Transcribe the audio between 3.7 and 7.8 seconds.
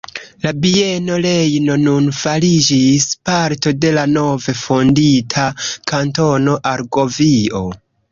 de la nove fondita Kantono Argovio.